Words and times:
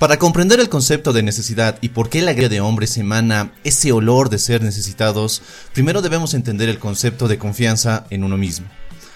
Para 0.00 0.18
comprender 0.18 0.60
el 0.60 0.70
concepto 0.70 1.12
de 1.12 1.22
necesidad 1.22 1.76
y 1.82 1.90
por 1.90 2.08
qué 2.08 2.22
la 2.22 2.32
guía 2.32 2.48
de 2.48 2.62
hombres 2.62 2.96
emana 2.96 3.52
ese 3.64 3.92
olor 3.92 4.30
de 4.30 4.38
ser 4.38 4.62
necesitados, 4.62 5.42
primero 5.74 6.00
debemos 6.00 6.32
entender 6.32 6.70
el 6.70 6.78
concepto 6.78 7.28
de 7.28 7.36
confianza 7.36 8.06
en 8.08 8.24
uno 8.24 8.38
mismo. 8.38 8.66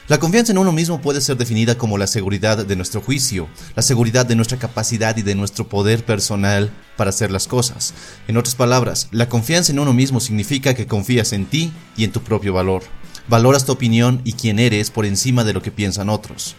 La 0.08 0.18
confianza 0.18 0.52
en 0.52 0.58
uno 0.58 0.72
mismo 0.72 1.00
puede 1.00 1.22
ser 1.22 1.38
definida 1.38 1.78
como 1.78 1.96
la 1.96 2.06
seguridad 2.06 2.66
de 2.66 2.76
nuestro 2.76 3.00
juicio, 3.00 3.48
la 3.74 3.80
seguridad 3.80 4.26
de 4.26 4.36
nuestra 4.36 4.58
capacidad 4.58 5.16
y 5.16 5.22
de 5.22 5.34
nuestro 5.34 5.70
poder 5.70 6.04
personal 6.04 6.70
para 6.98 7.08
hacer 7.08 7.30
las 7.30 7.48
cosas. 7.48 7.94
En 8.28 8.36
otras 8.36 8.54
palabras, 8.54 9.08
la 9.10 9.30
confianza 9.30 9.72
en 9.72 9.78
uno 9.78 9.94
mismo 9.94 10.20
significa 10.20 10.74
que 10.74 10.86
confías 10.86 11.32
en 11.32 11.46
ti 11.46 11.72
y 11.96 12.04
en 12.04 12.12
tu 12.12 12.20
propio 12.20 12.52
valor. 12.52 12.82
Valoras 13.26 13.64
tu 13.64 13.72
opinión 13.72 14.20
y 14.22 14.34
quién 14.34 14.58
eres 14.58 14.90
por 14.90 15.06
encima 15.06 15.44
de 15.44 15.54
lo 15.54 15.62
que 15.62 15.70
piensan 15.70 16.10
otros. 16.10 16.56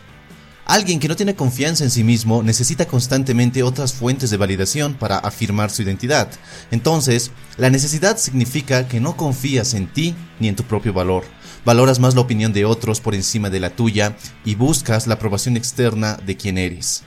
Alguien 0.66 0.99
que 0.99 1.08
no 1.08 1.16
tiene 1.16 1.35
confianza 1.35 1.83
en 1.83 1.91
sí 1.91 2.03
mismo 2.03 2.41
necesita 2.41 2.88
constantemente 2.88 3.61
otras 3.61 3.94
fuentes 3.94 4.31
de 4.31 4.38
validación 4.38 4.95
para 4.95 5.19
afirmar 5.19 5.69
su 5.69 5.83
identidad. 5.83 6.27
Entonces, 6.72 7.31
la 7.57 7.69
necesidad 7.69 8.17
significa 8.17 8.88
que 8.88 8.99
no 8.99 9.16
confías 9.16 9.75
en 9.75 9.85
ti 9.85 10.16
ni 10.39 10.47
en 10.47 10.55
tu 10.55 10.63
propio 10.63 10.91
valor. 10.91 11.23
Valoras 11.66 11.99
más 11.99 12.16
la 12.16 12.22
opinión 12.22 12.52
de 12.52 12.66
otros 12.66 12.99
por 12.99 13.13
encima 13.13 13.52
de 13.52 13.59
la 13.59 13.69
tuya 13.69 14.17
y 14.44 14.55
buscas 14.55 15.05
la 15.05 15.16
aprobación 15.16 15.55
externa 15.55 16.17
de 16.25 16.35
quien 16.35 16.57
eres. 16.57 17.03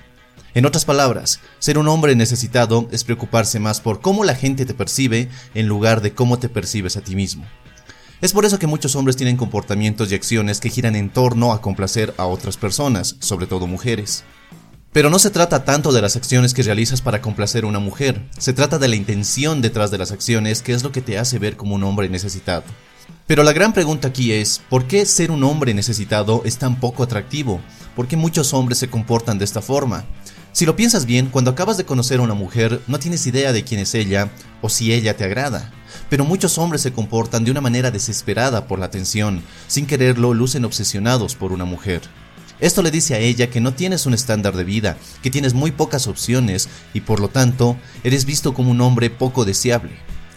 En 0.55 0.65
otras 0.65 0.85
palabras, 0.85 1.41
ser 1.59 1.79
un 1.79 1.89
hombre 1.89 2.15
necesitado 2.15 2.89
es 2.93 3.03
preocuparse 3.03 3.59
más 3.59 3.81
por 3.81 4.01
cómo 4.01 4.23
la 4.25 4.35
gente 4.37 4.67
te 4.67 4.75
percibe 4.75 5.29
en 5.55 5.67
lugar 5.67 6.01
de 6.01 6.15
cómo 6.15 6.39
te 6.39 6.49
percibes 6.49 6.97
a 6.97 7.01
ti 7.01 7.17
mismo. 7.17 7.45
Es 8.21 8.33
por 8.33 8.45
eso 8.45 8.59
que 8.59 8.67
muchos 8.67 8.97
hombres 8.97 9.17
tienen 9.17 9.37
comportamientos 9.37 10.11
y 10.11 10.17
acciones 10.17 10.59
que 10.59 10.71
giran 10.71 10.97
en 10.97 11.09
torno 11.09 11.53
a 11.53 11.61
complacer 11.61 12.15
a 12.17 12.27
otras 12.27 12.57
personas, 12.57 13.15
sobre 13.21 13.47
todo 13.47 13.69
mujeres. 13.69 14.25
Pero 14.93 15.09
no 15.09 15.21
se 15.21 15.31
trata 15.31 15.65
tanto 15.65 15.93
de 15.93 16.03
las 16.03 16.17
acciones 16.17 16.53
que 16.53 16.65
realizas 16.65 17.01
para 17.01 17.23
complacer 17.23 17.63
a 17.63 17.69
una 17.69 17.79
mujer, 17.79 18.25
se 18.37 18.53
trata 18.53 18.79
de 18.81 18.89
la 18.89 18.97
intención 18.97 19.63
detrás 19.63 19.93
de 19.93 19.99
las 19.99 20.11
acciones 20.11 20.63
que 20.63 20.73
es 20.73 20.83
lo 20.83 20.91
que 20.91 21.01
te 21.01 21.17
hace 21.17 21.39
ver 21.39 21.57
como 21.57 21.77
un 21.77 21.85
hombre 21.85 22.09
necesitado. 22.09 22.65
Pero 23.29 23.45
la 23.45 23.53
gran 23.53 23.73
pregunta 23.73 24.09
aquí 24.09 24.33
es, 24.33 24.63
¿por 24.69 24.89
qué 24.89 25.07
ser 25.07 25.31
un 25.31 25.45
hombre 25.45 25.73
necesitado 25.73 26.43
es 26.45 26.59
tan 26.59 26.81
poco 26.81 27.05
atractivo? 27.05 27.61
¿Por 27.95 28.09
qué 28.09 28.17
muchos 28.17 28.53
hombres 28.53 28.79
se 28.79 28.91
comportan 28.91 29.39
de 29.39 29.45
esta 29.45 29.63
forma? 29.63 30.07
Si 30.59 30.67
lo 30.67 30.75
piensas 30.75 31.07
bien, 31.07 31.29
cuando 31.29 31.53
acabas 31.53 31.77
de 31.77 31.85
conocer 31.85 32.19
a 32.19 32.23
una 32.23 32.35
mujer, 32.35 32.83
no 32.89 32.99
tienes 32.99 33.25
idea 33.29 33.53
de 33.53 33.63
quién 33.63 33.79
es 33.79 33.95
ella 33.95 34.33
o 34.61 34.69
si 34.69 34.93
ella 34.93 35.17
te 35.17 35.23
agrada. 35.23 35.71
Pero 36.11 36.25
muchos 36.25 36.59
hombres 36.59 36.83
se 36.83 36.93
comportan 36.93 37.45
de 37.45 37.53
una 37.53 37.61
manera 37.61 37.93
desesperada 37.93 38.67
por 38.67 38.81
la 38.81 38.87
atención, 38.87 39.45
sin 39.69 39.87
quererlo 39.87 40.35
lucen 40.35 40.65
obsesionados 40.65 41.37
por 41.37 41.53
una 41.53 41.65
mujer. 41.65 42.01
Esto 42.59 42.83
le 42.83 42.91
dice 42.91 43.15
a 43.15 43.21
ella 43.21 43.51
que 43.51 43.61
no 43.61 43.73
tienes 43.75 44.05
un 44.05 44.15
estándar 44.15 44.57
de 44.57 44.65
vida, 44.65 44.97
que 45.23 45.31
tienes 45.31 45.55
muy 45.55 45.71
pocas 45.71 46.09
opciones 46.09 46.69
y 46.93 47.03
por 47.03 47.21
lo 47.21 47.29
tanto 47.29 47.77
eres 48.03 48.25
visto 48.25 48.53
como 48.53 48.73
un 48.73 48.81
hombre 48.81 49.11
poco 49.11 49.45
deseable. 49.45 49.93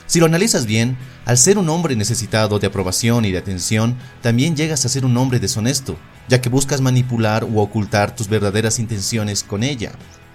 Si 0.06 0.20
lo 0.20 0.28
analizas 0.28 0.68
bien, 0.68 0.98
al 1.26 1.40
ser 1.40 1.58
un 1.58 1.68
hombre 1.68 1.96
necesitado 1.96 2.60
de 2.60 2.68
aprobación 2.68 3.26
y 3.26 3.32
de 3.32 3.40
atención, 3.40 3.98
también 4.22 4.56
llegas 4.56 4.86
a 4.86 4.90
ser 4.90 5.04
un 5.04 5.18
hombre 5.18 5.40
deshonesto, 5.40 5.98
ya 6.28 6.42
que 6.42 6.50
buscas 6.50 6.82
manipular 6.82 7.44
u 7.44 7.60
ocultar 7.60 8.16
tus 8.16 8.28
verdaderas 8.28 8.80
intenciones 8.80 9.44
con 9.44 9.64
ella. 9.64 9.92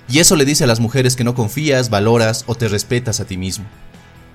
Y 0.09 0.21
eso 0.21 0.37
le 0.37 0.45
dice 0.45 0.65
a 0.65 0.67
las 0.67 0.81
mujeres 0.81 1.17
que 1.17 1.25
no 1.25 1.35
confías, 1.35 1.91
valoras 1.91 2.45
o 2.47 2.55
te 2.55 2.69
respetas 2.69 3.21
a 3.21 3.25
ti 3.25 3.37
mismo. 3.37 3.65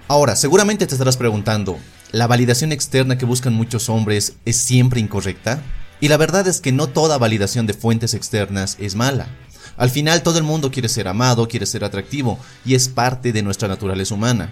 Ahora, 0.08 0.36
seguramente 0.36 0.86
te 0.86 0.94
estarás 0.94 1.16
preguntando, 1.16 1.78
¿la 2.12 2.28
validación 2.28 2.72
externa 2.72 3.18
que 3.18 3.26
buscan 3.26 3.54
muchos 3.54 3.88
hombres 3.88 4.34
es 4.44 4.58
siempre 4.58 5.00
incorrecta? 5.00 5.62
Y 6.02 6.10
la 6.10 6.18
verdad 6.18 6.48
es 6.48 6.60
que 6.60 6.72
no 6.72 6.88
toda 6.88 7.18
validación 7.18 7.68
de 7.68 7.74
fuentes 7.74 8.14
externas 8.14 8.76
es 8.80 8.96
mala. 8.96 9.28
Al 9.78 9.90
final 9.90 10.22
todo 10.24 10.38
el 10.38 10.44
mundo 10.44 10.72
quiere 10.72 10.90
ser 10.90 11.08
amado, 11.08 11.48
quiere 11.48 11.66
ser 11.66 11.84
atractivo, 11.84 12.38
y 12.66 12.76
es 12.76 12.90
parte 12.90 13.32
de 13.32 13.42
nuestra 13.42 13.68
naturaleza 13.68 14.16
humana. 14.16 14.52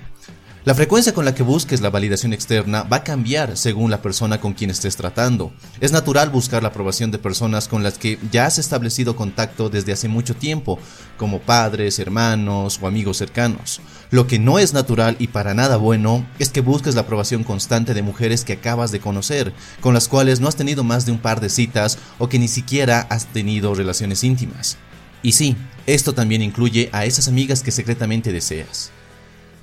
La 0.69 0.75
frecuencia 0.75 1.15
con 1.15 1.25
la 1.25 1.33
que 1.33 1.41
busques 1.41 1.81
la 1.81 1.89
validación 1.89 2.31
externa 2.31 2.83
va 2.83 2.97
a 2.97 3.03
cambiar 3.03 3.57
según 3.57 3.89
la 3.89 4.03
persona 4.03 4.39
con 4.39 4.53
quien 4.53 4.69
estés 4.69 4.95
tratando. 4.95 5.51
Es 5.81 5.91
natural 5.91 6.29
buscar 6.29 6.61
la 6.61 6.69
aprobación 6.69 7.09
de 7.09 7.17
personas 7.17 7.67
con 7.67 7.81
las 7.81 7.97
que 7.97 8.19
ya 8.31 8.45
has 8.45 8.59
establecido 8.59 9.15
contacto 9.15 9.71
desde 9.71 9.93
hace 9.93 10.07
mucho 10.07 10.35
tiempo, 10.35 10.77
como 11.17 11.39
padres, 11.39 11.97
hermanos 11.97 12.77
o 12.83 12.85
amigos 12.85 13.17
cercanos. 13.17 13.81
Lo 14.11 14.27
que 14.27 14.37
no 14.37 14.59
es 14.59 14.73
natural 14.73 15.15
y 15.17 15.29
para 15.29 15.55
nada 15.55 15.77
bueno 15.77 16.23
es 16.37 16.49
que 16.51 16.61
busques 16.61 16.93
la 16.93 17.01
aprobación 17.01 17.43
constante 17.43 17.95
de 17.95 18.03
mujeres 18.03 18.45
que 18.45 18.53
acabas 18.53 18.91
de 18.91 18.99
conocer, 18.99 19.53
con 19.81 19.95
las 19.95 20.07
cuales 20.07 20.39
no 20.39 20.47
has 20.47 20.55
tenido 20.55 20.83
más 20.83 21.03
de 21.07 21.11
un 21.11 21.17
par 21.17 21.41
de 21.41 21.49
citas 21.49 21.97
o 22.19 22.29
que 22.29 22.37
ni 22.37 22.47
siquiera 22.47 23.07
has 23.09 23.25
tenido 23.25 23.73
relaciones 23.73 24.23
íntimas. 24.23 24.77
Y 25.23 25.31
sí, 25.31 25.55
esto 25.87 26.13
también 26.13 26.43
incluye 26.43 26.91
a 26.91 27.05
esas 27.05 27.27
amigas 27.27 27.63
que 27.63 27.71
secretamente 27.71 28.31
deseas. 28.31 28.91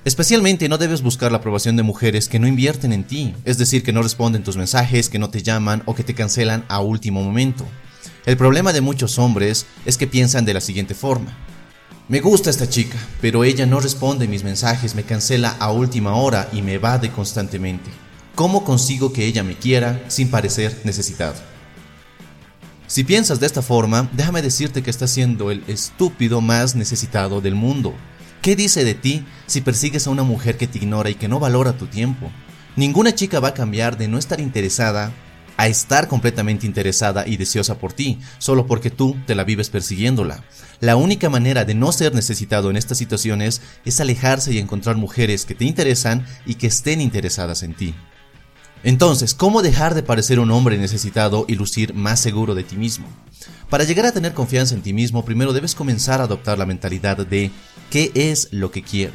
Especialmente 0.05 0.69
no 0.69 0.77
debes 0.77 1.01
buscar 1.01 1.31
la 1.31 1.39
aprobación 1.39 1.75
de 1.75 1.83
mujeres 1.83 2.29
que 2.29 2.39
no 2.39 2.47
invierten 2.47 2.93
en 2.93 3.03
ti, 3.03 3.35
es 3.43 3.57
decir, 3.57 3.83
que 3.83 3.91
no 3.91 4.01
responden 4.01 4.43
tus 4.43 4.55
mensajes, 4.55 5.09
que 5.09 5.19
no 5.19 5.29
te 5.29 5.43
llaman 5.43 5.83
o 5.85 5.95
que 5.95 6.03
te 6.03 6.13
cancelan 6.13 6.65
a 6.69 6.79
último 6.79 7.21
momento. 7.21 7.65
El 8.25 8.37
problema 8.37 8.73
de 8.73 8.81
muchos 8.81 9.19
hombres 9.19 9.65
es 9.85 9.97
que 9.97 10.07
piensan 10.07 10.45
de 10.45 10.53
la 10.53 10.61
siguiente 10.61 10.95
forma. 10.95 11.35
Me 12.09 12.21
gusta 12.21 12.49
esta 12.49 12.69
chica, 12.69 12.97
pero 13.19 13.43
ella 13.43 13.65
no 13.65 13.81
responde 13.81 14.29
mis 14.29 14.43
mensajes, 14.43 14.95
me 14.95 15.03
cancela 15.03 15.57
a 15.59 15.71
última 15.71 16.15
hora 16.15 16.47
y 16.53 16.61
me 16.61 16.75
evade 16.75 17.11
constantemente. 17.11 17.89
¿Cómo 18.33 18.63
consigo 18.63 19.11
que 19.11 19.25
ella 19.25 19.43
me 19.43 19.55
quiera 19.55 20.05
sin 20.07 20.29
parecer 20.29 20.79
necesitado? 20.85 21.35
Si 22.87 23.03
piensas 23.03 23.41
de 23.41 23.45
esta 23.45 23.61
forma, 23.61 24.09
déjame 24.13 24.41
decirte 24.41 24.83
que 24.83 24.89
estás 24.89 25.11
siendo 25.11 25.51
el 25.51 25.65
estúpido 25.67 26.39
más 26.39 26.75
necesitado 26.75 27.41
del 27.41 27.55
mundo. 27.55 27.93
¿Qué 28.47 28.55
dice 28.55 28.85
de 28.85 28.93
ti 28.93 29.25
si 29.45 29.59
persigues 29.59 30.07
a 30.07 30.09
una 30.09 30.23
mujer 30.23 30.55
que 30.55 30.67
te 30.67 30.77
ignora 30.77 31.09
y 31.09 31.15
que 31.15 31.27
no 31.27 31.37
valora 31.37 31.73
tu 31.73 31.87
tiempo? 31.87 32.31
Ninguna 32.77 33.13
chica 33.13 33.41
va 33.41 33.49
a 33.49 33.53
cambiar 33.53 33.97
de 33.97 34.07
no 34.07 34.17
estar 34.17 34.39
interesada 34.39 35.11
a 35.57 35.67
estar 35.67 36.07
completamente 36.07 36.65
interesada 36.65 37.27
y 37.27 37.35
deseosa 37.35 37.77
por 37.77 37.91
ti, 37.91 38.19
solo 38.37 38.65
porque 38.65 38.89
tú 38.89 39.17
te 39.25 39.35
la 39.35 39.43
vives 39.43 39.69
persiguiéndola. 39.69 40.45
La 40.79 40.95
única 40.95 41.29
manera 41.29 41.65
de 41.65 41.73
no 41.73 41.91
ser 41.91 42.15
necesitado 42.15 42.69
en 42.69 42.77
estas 42.77 42.99
situaciones 42.99 43.61
es 43.83 43.99
alejarse 43.99 44.53
y 44.53 44.59
encontrar 44.59 44.95
mujeres 44.95 45.43
que 45.43 45.53
te 45.53 45.65
interesan 45.65 46.25
y 46.45 46.53
que 46.53 46.67
estén 46.67 47.01
interesadas 47.01 47.63
en 47.63 47.73
ti. 47.73 47.95
Entonces, 48.83 49.33
¿cómo 49.33 49.61
dejar 49.61 49.95
de 49.95 50.03
parecer 50.03 50.39
un 50.39 50.51
hombre 50.51 50.77
necesitado 50.77 51.45
y 51.47 51.55
lucir 51.55 51.93
más 51.93 52.19
seguro 52.19 52.53
de 52.53 52.63
ti 52.63 52.75
mismo? 52.75 53.07
Para 53.69 53.83
llegar 53.83 54.05
a 54.05 54.11
tener 54.11 54.33
confianza 54.33 54.75
en 54.75 54.81
ti 54.81 54.93
mismo, 54.93 55.25
primero 55.25 55.51
debes 55.51 55.75
comenzar 55.75 56.21
a 56.21 56.25
adoptar 56.25 56.57
la 56.57 56.65
mentalidad 56.65 57.17
de 57.17 57.51
¿qué 57.89 58.11
es 58.13 58.49
lo 58.51 58.71
que 58.71 58.83
quiero? 58.83 59.13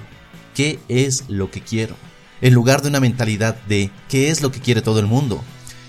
¿Qué 0.55 0.79
es 0.89 1.25
lo 1.29 1.51
que 1.51 1.61
quiero? 1.61 1.95
En 2.41 2.55
lugar 2.55 2.83
de 2.83 2.89
una 2.89 3.01
mentalidad 3.01 3.57
de 3.69 3.91
¿qué 4.09 4.31
es 4.31 4.43
lo 4.43 4.51
que 4.51 4.61
quiere 4.61 4.83
todo 4.83 4.99
el 4.99 5.07
mundo? 5.07 5.43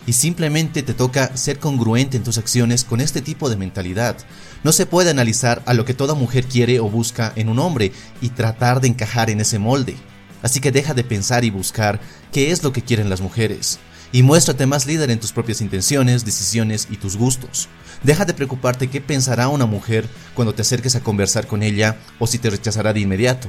Y 0.05 0.13
simplemente 0.13 0.83
te 0.83 0.93
toca 0.93 1.35
ser 1.35 1.59
congruente 1.59 2.17
en 2.17 2.23
tus 2.23 2.37
acciones 2.37 2.83
con 2.83 3.01
este 3.01 3.21
tipo 3.21 3.49
de 3.49 3.57
mentalidad. 3.57 4.17
No 4.63 4.71
se 4.71 4.85
puede 4.85 5.09
analizar 5.09 5.63
a 5.65 5.73
lo 5.73 5.83
que 5.83 5.93
toda 5.93 6.13
mujer 6.13 6.45
quiere 6.45 6.79
o 6.79 6.89
busca 6.89 7.33
en 7.35 7.49
un 7.49 7.57
hombre 7.57 7.91
y 8.21 8.29
tratar 8.29 8.81
de 8.81 8.89
encajar 8.89 9.29
en 9.29 9.41
ese 9.41 9.59
molde. 9.59 9.95
Así 10.43 10.59
que 10.59 10.71
deja 10.71 10.93
de 10.93 11.03
pensar 11.03 11.43
y 11.43 11.49
buscar 11.49 11.99
qué 12.31 12.51
es 12.51 12.61
lo 12.61 12.71
que 12.71 12.83
quieren 12.83 13.09
las 13.09 13.21
mujeres. 13.21 13.79
Y 14.11 14.21
muéstrate 14.21 14.67
más 14.67 14.85
líder 14.85 15.09
en 15.09 15.19
tus 15.19 15.31
propias 15.31 15.61
intenciones, 15.61 16.25
decisiones 16.25 16.87
y 16.91 16.97
tus 16.97 17.17
gustos. 17.17 17.67
Deja 18.03 18.25
de 18.25 18.35
preocuparte 18.35 18.89
qué 18.89 19.01
pensará 19.01 19.47
una 19.47 19.65
mujer 19.65 20.07
cuando 20.35 20.53
te 20.53 20.61
acerques 20.61 20.95
a 20.95 21.01
conversar 21.01 21.47
con 21.47 21.63
ella 21.63 21.97
o 22.19 22.27
si 22.27 22.37
te 22.37 22.51
rechazará 22.51 22.93
de 22.93 22.99
inmediato. 22.99 23.47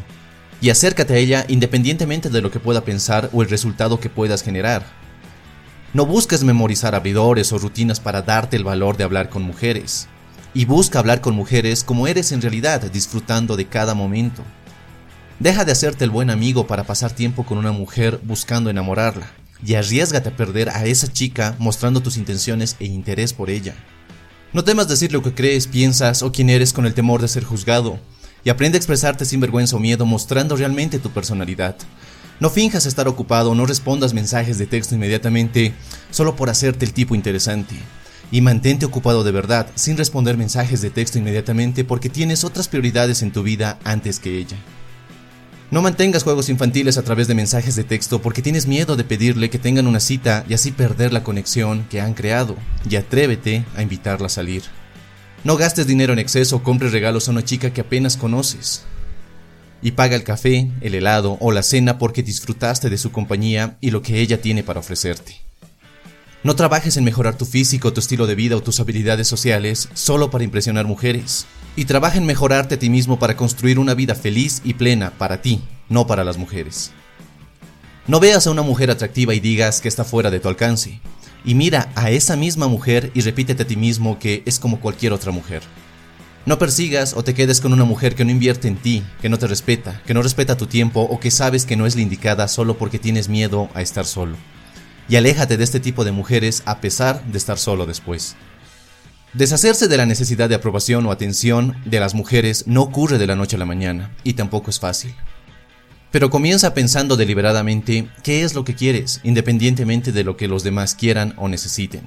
Y 0.62 0.70
acércate 0.70 1.12
a 1.12 1.18
ella 1.18 1.44
independientemente 1.48 2.30
de 2.30 2.40
lo 2.40 2.50
que 2.50 2.60
pueda 2.60 2.84
pensar 2.84 3.28
o 3.32 3.42
el 3.42 3.50
resultado 3.50 4.00
que 4.00 4.08
puedas 4.08 4.42
generar. 4.42 4.86
No 5.92 6.06
busques 6.06 6.44
memorizar 6.44 6.94
abridores 6.94 7.52
o 7.52 7.58
rutinas 7.58 8.00
para 8.00 8.22
darte 8.22 8.56
el 8.56 8.64
valor 8.64 8.96
de 8.96 9.04
hablar 9.04 9.28
con 9.28 9.42
mujeres. 9.42 10.08
Y 10.54 10.64
busca 10.64 11.00
hablar 11.00 11.20
con 11.20 11.34
mujeres 11.34 11.82
como 11.82 12.06
eres 12.06 12.32
en 12.32 12.40
realidad, 12.40 12.80
disfrutando 12.90 13.56
de 13.56 13.66
cada 13.66 13.94
momento. 13.94 14.44
Deja 15.44 15.66
de 15.66 15.72
hacerte 15.72 16.04
el 16.04 16.10
buen 16.10 16.30
amigo 16.30 16.66
para 16.66 16.84
pasar 16.84 17.12
tiempo 17.12 17.44
con 17.44 17.58
una 17.58 17.70
mujer 17.70 18.18
buscando 18.22 18.70
enamorarla. 18.70 19.30
Y 19.62 19.74
arriesgate 19.74 20.30
a 20.30 20.36
perder 20.38 20.70
a 20.70 20.86
esa 20.86 21.12
chica 21.12 21.54
mostrando 21.58 22.00
tus 22.00 22.16
intenciones 22.16 22.76
e 22.80 22.86
interés 22.86 23.34
por 23.34 23.50
ella. 23.50 23.74
No 24.54 24.64
temas 24.64 24.88
decir 24.88 25.12
lo 25.12 25.22
que 25.22 25.34
crees, 25.34 25.66
piensas 25.66 26.22
o 26.22 26.32
quién 26.32 26.48
eres 26.48 26.72
con 26.72 26.86
el 26.86 26.94
temor 26.94 27.20
de 27.20 27.28
ser 27.28 27.44
juzgado. 27.44 27.98
Y 28.42 28.48
aprende 28.48 28.76
a 28.76 28.78
expresarte 28.78 29.26
sin 29.26 29.40
vergüenza 29.40 29.76
o 29.76 29.80
miedo 29.80 30.06
mostrando 30.06 30.56
realmente 30.56 30.98
tu 30.98 31.10
personalidad. 31.10 31.76
No 32.40 32.48
finjas 32.48 32.86
estar 32.86 33.06
ocupado, 33.06 33.54
no 33.54 33.66
respondas 33.66 34.14
mensajes 34.14 34.56
de 34.56 34.66
texto 34.66 34.94
inmediatamente 34.94 35.74
solo 36.10 36.36
por 36.36 36.48
hacerte 36.48 36.86
el 36.86 36.94
tipo 36.94 37.14
interesante. 37.14 37.74
Y 38.30 38.40
mantente 38.40 38.86
ocupado 38.86 39.22
de 39.24 39.32
verdad, 39.32 39.66
sin 39.74 39.98
responder 39.98 40.38
mensajes 40.38 40.80
de 40.80 40.88
texto 40.88 41.18
inmediatamente 41.18 41.84
porque 41.84 42.08
tienes 42.08 42.44
otras 42.44 42.66
prioridades 42.66 43.20
en 43.20 43.30
tu 43.30 43.42
vida 43.42 43.78
antes 43.84 44.18
que 44.18 44.38
ella. 44.38 44.56
No 45.74 45.82
mantengas 45.82 46.22
juegos 46.22 46.50
infantiles 46.50 46.98
a 46.98 47.02
través 47.02 47.26
de 47.26 47.34
mensajes 47.34 47.74
de 47.74 47.82
texto 47.82 48.22
porque 48.22 48.42
tienes 48.42 48.68
miedo 48.68 48.94
de 48.94 49.02
pedirle 49.02 49.50
que 49.50 49.58
tengan 49.58 49.88
una 49.88 49.98
cita 49.98 50.44
y 50.48 50.54
así 50.54 50.70
perder 50.70 51.12
la 51.12 51.24
conexión 51.24 51.84
que 51.90 52.00
han 52.00 52.14
creado, 52.14 52.54
y 52.88 52.94
atrévete 52.94 53.64
a 53.74 53.82
invitarla 53.82 54.26
a 54.26 54.30
salir. 54.30 54.62
No 55.42 55.56
gastes 55.56 55.88
dinero 55.88 56.12
en 56.12 56.20
exceso 56.20 56.54
o 56.54 56.62
compres 56.62 56.92
regalos 56.92 57.26
a 57.26 57.32
una 57.32 57.44
chica 57.44 57.72
que 57.72 57.80
apenas 57.80 58.16
conoces. 58.16 58.84
Y 59.82 59.90
paga 59.90 60.14
el 60.14 60.22
café, 60.22 60.70
el 60.80 60.94
helado 60.94 61.38
o 61.40 61.50
la 61.50 61.64
cena 61.64 61.98
porque 61.98 62.22
disfrutaste 62.22 62.88
de 62.88 62.96
su 62.96 63.10
compañía 63.10 63.76
y 63.80 63.90
lo 63.90 64.00
que 64.00 64.20
ella 64.20 64.40
tiene 64.40 64.62
para 64.62 64.78
ofrecerte. 64.78 65.40
No 66.44 66.54
trabajes 66.54 66.98
en 66.98 67.04
mejorar 67.04 67.38
tu 67.38 67.46
físico, 67.46 67.94
tu 67.94 68.00
estilo 68.00 68.26
de 68.26 68.34
vida 68.34 68.54
o 68.54 68.62
tus 68.62 68.78
habilidades 68.78 69.26
sociales 69.26 69.88
solo 69.94 70.30
para 70.30 70.44
impresionar 70.44 70.86
mujeres. 70.86 71.46
Y 71.74 71.86
trabaja 71.86 72.18
en 72.18 72.26
mejorarte 72.26 72.74
a 72.74 72.78
ti 72.78 72.90
mismo 72.90 73.18
para 73.18 73.34
construir 73.34 73.78
una 73.78 73.94
vida 73.94 74.14
feliz 74.14 74.60
y 74.62 74.74
plena 74.74 75.10
para 75.12 75.40
ti, 75.40 75.62
no 75.88 76.06
para 76.06 76.22
las 76.22 76.36
mujeres. 76.36 76.92
No 78.06 78.20
veas 78.20 78.46
a 78.46 78.50
una 78.50 78.60
mujer 78.60 78.90
atractiva 78.90 79.32
y 79.32 79.40
digas 79.40 79.80
que 79.80 79.88
está 79.88 80.04
fuera 80.04 80.30
de 80.30 80.38
tu 80.38 80.48
alcance. 80.48 81.00
Y 81.46 81.54
mira 81.54 81.90
a 81.94 82.10
esa 82.10 82.36
misma 82.36 82.68
mujer 82.68 83.10
y 83.14 83.22
repítete 83.22 83.62
a 83.62 83.66
ti 83.66 83.76
mismo 83.76 84.18
que 84.18 84.42
es 84.44 84.58
como 84.58 84.80
cualquier 84.80 85.14
otra 85.14 85.32
mujer. 85.32 85.62
No 86.44 86.58
persigas 86.58 87.14
o 87.14 87.24
te 87.24 87.32
quedes 87.32 87.62
con 87.62 87.72
una 87.72 87.84
mujer 87.84 88.14
que 88.14 88.26
no 88.26 88.30
invierte 88.30 88.68
en 88.68 88.76
ti, 88.76 89.02
que 89.22 89.30
no 89.30 89.38
te 89.38 89.46
respeta, 89.46 90.02
que 90.04 90.12
no 90.12 90.20
respeta 90.20 90.58
tu 90.58 90.66
tiempo 90.66 91.00
o 91.00 91.18
que 91.20 91.30
sabes 91.30 91.64
que 91.64 91.76
no 91.76 91.86
es 91.86 91.96
la 91.96 92.02
indicada 92.02 92.48
solo 92.48 92.76
porque 92.76 92.98
tienes 92.98 93.30
miedo 93.30 93.70
a 93.72 93.80
estar 93.80 94.04
solo 94.04 94.36
y 95.08 95.16
aléjate 95.16 95.56
de 95.56 95.64
este 95.64 95.80
tipo 95.80 96.04
de 96.04 96.12
mujeres 96.12 96.62
a 96.66 96.80
pesar 96.80 97.24
de 97.24 97.38
estar 97.38 97.58
solo 97.58 97.86
después. 97.86 98.36
Deshacerse 99.34 99.88
de 99.88 99.96
la 99.96 100.06
necesidad 100.06 100.48
de 100.48 100.54
aprobación 100.54 101.04
o 101.06 101.10
atención 101.10 101.76
de 101.84 101.98
las 101.98 102.14
mujeres 102.14 102.68
no 102.68 102.82
ocurre 102.82 103.18
de 103.18 103.26
la 103.26 103.34
noche 103.34 103.56
a 103.56 103.58
la 103.58 103.66
mañana, 103.66 104.14
y 104.22 104.34
tampoco 104.34 104.70
es 104.70 104.78
fácil. 104.78 105.12
Pero 106.12 106.30
comienza 106.30 106.74
pensando 106.74 107.16
deliberadamente 107.16 108.08
qué 108.22 108.44
es 108.44 108.54
lo 108.54 108.64
que 108.64 108.76
quieres, 108.76 109.20
independientemente 109.24 110.12
de 110.12 110.22
lo 110.22 110.36
que 110.36 110.46
los 110.46 110.62
demás 110.62 110.94
quieran 110.94 111.34
o 111.36 111.48
necesiten. 111.48 112.02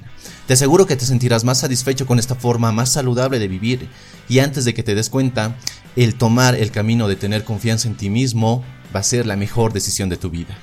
Te 0.46 0.54
aseguro 0.54 0.86
que 0.86 0.96
te 0.96 1.04
sentirás 1.04 1.44
más 1.44 1.58
satisfecho 1.58 2.06
con 2.06 2.18
esta 2.18 2.34
forma 2.34 2.72
más 2.72 2.90
saludable 2.90 3.38
de 3.38 3.48
vivir, 3.48 3.90
y 4.26 4.38
antes 4.38 4.64
de 4.64 4.72
que 4.72 4.82
te 4.82 4.94
des 4.94 5.10
cuenta, 5.10 5.58
el 5.96 6.14
tomar 6.14 6.54
el 6.54 6.70
camino 6.70 7.08
de 7.08 7.16
tener 7.16 7.44
confianza 7.44 7.88
en 7.88 7.96
ti 7.96 8.08
mismo 8.08 8.64
va 8.96 9.00
a 9.00 9.02
ser 9.02 9.26
la 9.26 9.36
mejor 9.36 9.74
decisión 9.74 10.08
de 10.08 10.16
tu 10.16 10.30
vida. 10.30 10.56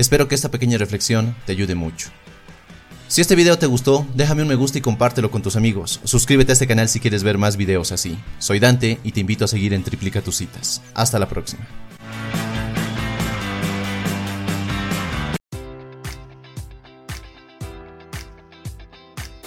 Espero 0.00 0.28
que 0.28 0.34
esta 0.34 0.50
pequeña 0.50 0.78
reflexión 0.78 1.36
te 1.44 1.52
ayude 1.52 1.74
mucho. 1.74 2.08
Si 3.06 3.20
este 3.20 3.34
video 3.34 3.58
te 3.58 3.66
gustó, 3.66 4.06
déjame 4.14 4.40
un 4.40 4.48
me 4.48 4.54
gusta 4.54 4.78
y 4.78 4.80
compártelo 4.80 5.30
con 5.30 5.42
tus 5.42 5.56
amigos. 5.56 6.00
Suscríbete 6.04 6.52
a 6.52 6.54
este 6.54 6.66
canal 6.66 6.88
si 6.88 7.00
quieres 7.00 7.22
ver 7.22 7.36
más 7.36 7.58
videos 7.58 7.92
así. 7.92 8.18
Soy 8.38 8.60
Dante 8.60 8.98
y 9.04 9.12
te 9.12 9.20
invito 9.20 9.44
a 9.44 9.48
seguir 9.48 9.74
en 9.74 9.84
Triplica 9.84 10.22
tus 10.22 10.38
citas. 10.38 10.80
Hasta 10.94 11.18
la 11.18 11.28
próxima. 11.28 11.68